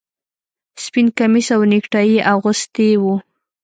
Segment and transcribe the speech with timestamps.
[0.83, 3.15] سپین کمیس او نیکټايي یې اغوستي وو